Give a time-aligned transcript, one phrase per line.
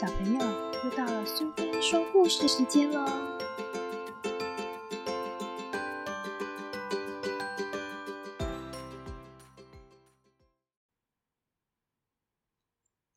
[0.00, 0.38] 小朋友，
[0.84, 3.04] 又到了苏菲说故事时间喽！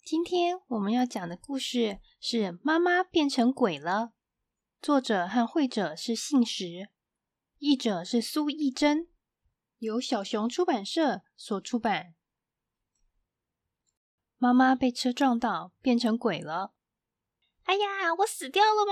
[0.03, 3.93] 今天我们要讲的故事是《妈妈变成鬼了》，
[4.81, 6.89] 作者和绘者是信实，
[7.59, 9.07] 译者是苏艺珍，
[9.77, 12.15] 由小熊出版社所出版。
[14.39, 16.73] 妈妈被车撞到，变成鬼了。
[17.71, 18.91] 哎呀，我死掉了吗？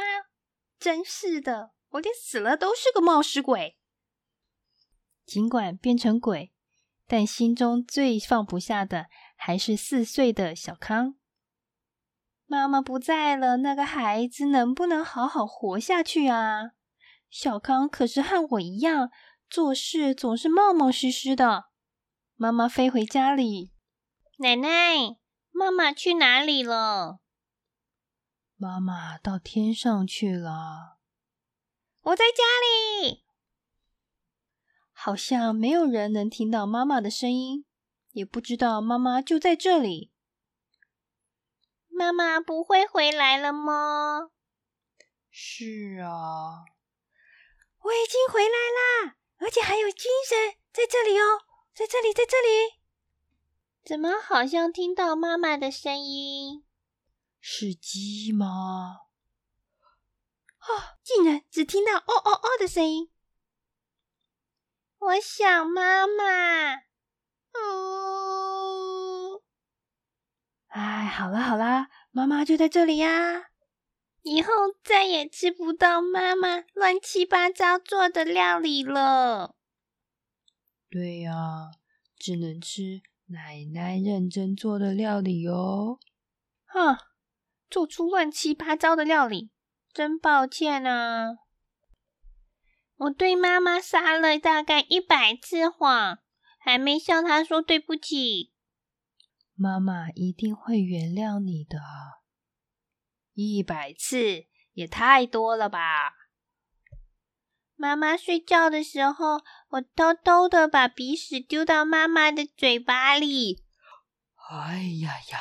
[0.79, 3.77] 真是的，我连死了都是个冒失鬼。
[5.25, 6.53] 尽管变成鬼，
[7.05, 11.15] 但心中最放不下的还是四岁的小康。
[12.45, 16.71] 妈妈不在了，那个孩子能不能好好活下去啊？
[17.29, 19.11] 小康可是和我一样，
[19.49, 21.65] 做事总是冒冒失失的。
[22.37, 23.73] 妈妈飞回家里，
[24.37, 25.17] 奶奶。
[25.51, 27.19] 妈妈去哪里了？
[28.61, 30.97] 妈妈到天上去了。
[32.01, 33.23] 我在家里。
[34.91, 37.63] 好像没有人能听到妈妈的声音，
[38.11, 40.11] 也不知道妈妈就在这里。
[41.87, 44.31] 妈妈不会回来了吗？
[45.29, 46.65] 是啊，
[47.79, 51.43] 我已经回来啦，而且还有精神，在这里哦，
[51.73, 52.77] 在这里，在这里。
[53.85, 56.65] 怎么好像听到妈妈的声音？
[57.39, 59.01] 是鸡吗？
[60.59, 63.09] 哦，竟然只听到“哦哦哦”的声音。
[64.99, 66.75] 我想妈妈。
[67.53, 69.41] 哦，
[70.67, 73.49] 哎，好啦好啦，妈妈就在这里呀。
[74.21, 74.51] 以后
[74.83, 79.55] 再也吃不到妈妈乱七八糟做的料理了。
[80.89, 81.71] 对呀，
[82.17, 83.01] 只能吃。
[83.31, 85.99] 奶奶认真做的料理哦，
[86.65, 86.97] 哼，
[87.69, 89.51] 做出乱七八糟的料理，
[89.93, 91.37] 真抱歉啊！
[92.97, 96.19] 我对妈妈撒了大概一百次谎，
[96.59, 98.51] 还没向她说对不起。
[99.55, 101.79] 妈妈一定会原谅你的。
[103.33, 106.13] 一百次也太多了吧？
[107.75, 113.63] 妈妈睡觉的时候，我偷偷的把鼻屎丢到妈妈的嘴巴里。
[114.49, 115.39] 哎呀呀，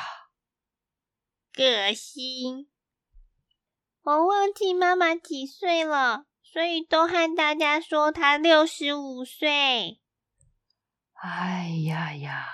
[1.59, 2.69] 恶心！
[4.01, 9.99] 我忘记妈妈几岁了，所以都和大家说她六十五岁。
[11.15, 12.47] 哎呀呀，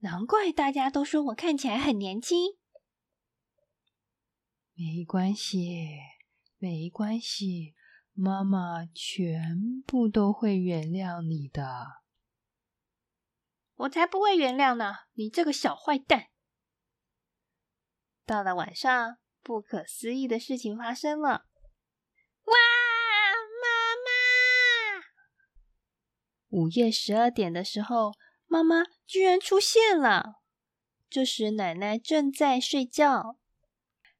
[0.00, 2.58] 难怪大家都说我看起来很年轻。
[4.74, 5.96] 没关系，
[6.58, 7.74] 没关系。
[8.12, 12.02] 妈妈全部都会原谅你的，
[13.74, 14.94] 我才不会原谅呢！
[15.14, 16.28] 你这个小坏蛋！
[18.26, 21.44] 到了晚上，不可思议的事情发生了！
[22.44, 22.54] 哇，
[23.62, 25.04] 妈妈！
[26.48, 28.14] 午夜十二点的时候，
[28.46, 30.40] 妈妈居然出现了。
[31.08, 33.36] 这时，奶奶正在睡觉。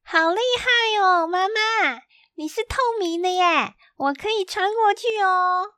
[0.02, 2.02] 好厉害哦，妈妈！
[2.36, 5.72] 你是透明的耶，我可以穿过去哦。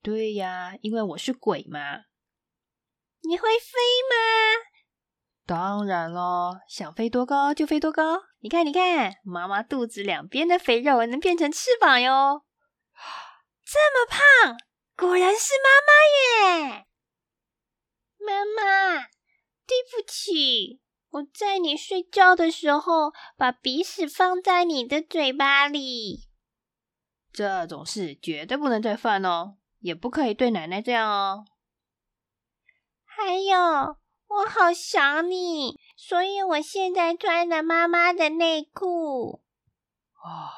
[0.00, 2.04] 对呀，因为我是鬼嘛。
[3.22, 3.78] 你会飞
[4.08, 4.71] 吗？
[5.44, 8.22] 当然了，想飞多高就飞多高。
[8.40, 12.44] 你看，你看，妈妈肚子两边的肥肉能变成翅膀哟。
[13.64, 14.56] 这么胖，
[14.96, 16.86] 果然是妈妈耶。
[18.18, 19.00] 妈妈，
[19.66, 20.80] 对不起。
[21.10, 26.28] 我在你睡觉的时候，把鼻屎放在你的嘴巴里。
[27.32, 31.44] 这种事绝对不能再犯哦，也不可以对奶奶这样哦。
[33.04, 33.96] 还有，
[34.32, 39.42] 我好想你，所以我现在穿了妈妈的内裤。
[40.22, 40.50] 哦，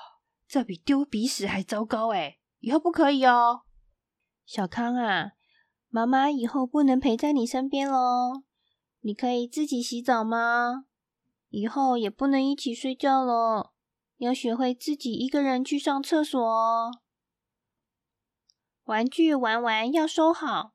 [0.47, 2.39] 这比丢鼻屎还糟糕哎！
[2.61, 3.63] 以后不可以哦。
[4.47, 5.33] 小康啊，
[5.89, 8.45] 妈妈以后不能陪在你身边喽。
[9.01, 10.85] 你可以自己洗澡吗？
[11.49, 13.73] 以后也不能一起睡觉了，
[14.19, 16.91] 要学会自己一个人去上厕所哦。
[18.85, 20.74] 玩具玩完要收好。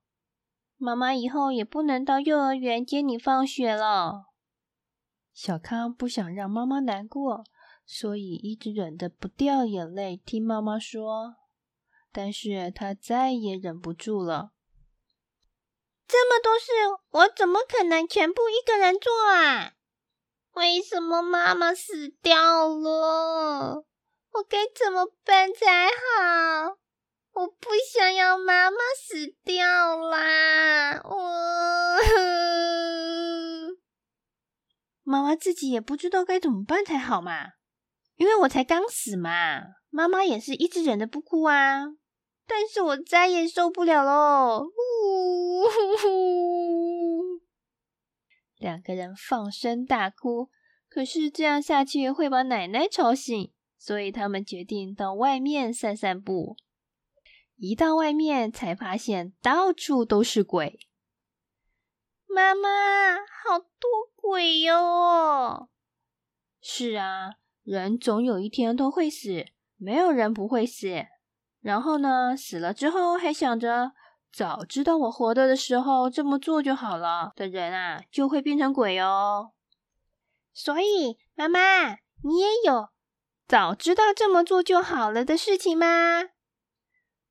[0.81, 4.27] 妈妈以后也不能到幼儿园接你放学了。
[5.33, 7.43] 小康不想让妈妈难过，
[7.85, 11.35] 所以一直忍着不掉眼泪听妈妈说。
[12.13, 14.51] 但是他再也忍不住了。
[16.07, 16.71] 这么多事，
[17.09, 19.73] 我怎么可能全部一个人做啊？
[20.53, 23.85] 为什么妈妈死掉了？
[24.31, 26.77] 我该怎么办才好？
[27.31, 30.99] 我不想要妈妈死掉啦！
[31.05, 31.15] 我
[35.03, 37.53] 妈妈自己也不知道该怎么办才好嘛。
[38.17, 41.85] 因为我才刚死嘛，妈妈也是一直忍着不哭啊。
[42.45, 44.65] 但是我再也受不了喽！
[44.65, 47.39] 呜呼呼，
[48.57, 50.49] 两个人放声大哭。
[50.89, 56.57] 可是这样下去会把奶奶吵醒，所以他们决定到外面散散步。
[57.55, 60.79] 一到外面，才发现到处都是鬼。
[62.25, 65.69] 妈妈，好多鬼哟！
[66.61, 69.45] 是啊，人总有一天都会死，
[69.77, 71.05] 没有人不会死。
[71.61, 73.91] 然后呢，死了之后还想着
[74.31, 79.51] 早知道我活着的时候这么做就好了的人啊，就会变成鬼哦。
[80.53, 81.91] 所以，妈妈，
[82.23, 82.89] 你也有
[83.47, 86.23] 早知道这么做就好了的事情吗？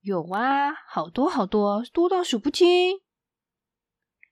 [0.01, 3.01] 有啊，好多好多，多到数不清。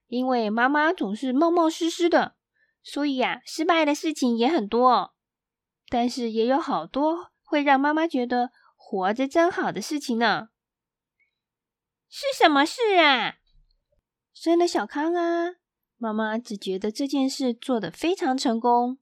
[0.07, 2.36] 因为妈妈总是冒冒失失的，
[2.83, 5.13] 所以呀，失败的事情也很多。
[5.89, 10.49] 但是也有好多会让妈妈觉得活着真好的事情呢。
[12.09, 13.37] 是什么事啊？
[14.33, 15.55] 生了小康啊！
[15.97, 18.99] 妈妈只觉得这件事做得非常成功，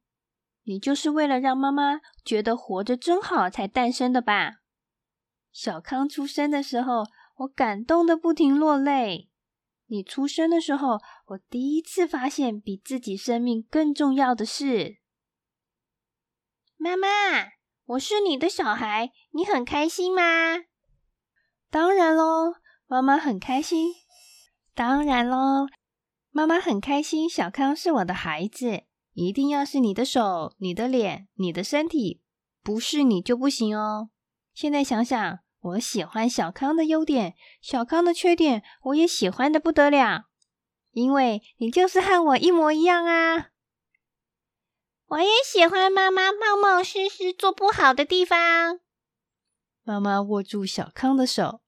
[0.64, 4.62] 你就是为了让妈妈觉得活着真好才诞生的吧？
[5.52, 7.04] 小康出生的时候，
[7.38, 9.30] 我感动的不停落泪。
[9.88, 14.98] 你出生的时候，我第一次发现比自己生命更重要的事。
[16.78, 17.08] 妈妈，
[17.86, 20.22] 我是你的小孩，你很开心吗？
[21.70, 22.56] 当然喽，
[22.88, 23.94] 妈妈很开心。
[24.74, 25.68] 当然喽。
[26.32, 28.84] 妈妈很开心，小康是我的孩子，
[29.14, 32.22] 一定要是你的手、你的脸、你的身体，
[32.62, 34.10] 不是你就不行哦。
[34.54, 40.26] 现在想想，我喜欢小康的优点，小康的缺点我也喜欢的不得了，
[40.92, 43.48] 因为你就是和我一模一样啊。
[45.08, 48.80] 我也喜欢妈妈冒冒失失做不好的地方。
[49.84, 51.62] 妈妈握住小康的手，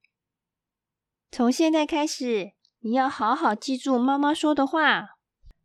[1.31, 2.53] 从现在开始。
[2.81, 5.17] 你要好好记住妈妈说的话。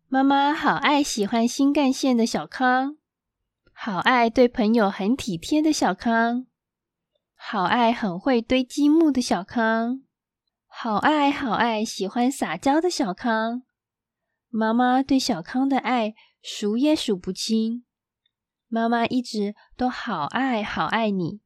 [0.08, 2.96] 妈妈好爱喜欢新干线的小康，
[3.72, 6.46] 好爱对朋友很体贴的小康，
[7.44, 10.04] 好爱很会堆积木的小康，
[10.68, 13.64] 好爱好爱喜欢撒娇的小康。
[14.48, 17.84] 妈妈对小康的爱数也数不清。
[18.68, 21.40] 妈妈一直都好爱好爱你，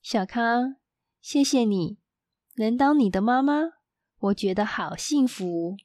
[0.00, 0.76] 小康，
[1.20, 1.98] 谢谢你
[2.54, 3.72] 能当你的妈妈。
[4.18, 5.76] 我觉得好幸福，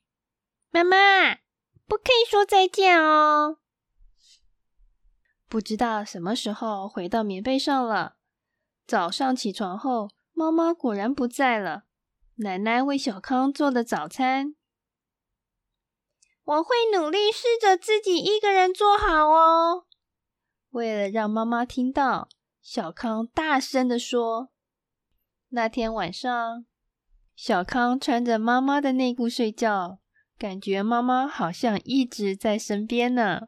[0.69, 0.95] 妈妈
[1.87, 3.57] 不可以说再见哦。
[5.49, 8.20] 不知道什么时候回到棉被上了。
[8.85, 11.83] 早上起床后，妈妈果然不在了。
[12.35, 14.55] 奶奶为小康做的早餐，
[16.43, 19.85] 我会努力试着自己一个人做好哦。
[20.71, 22.29] 为了让妈妈听到，
[22.61, 24.49] 小康大声的说
[25.49, 26.65] ：“那天晚上。”
[27.35, 29.99] 小康穿着妈妈的内裤睡觉，
[30.37, 33.47] 感觉妈妈好像一直在身边呢。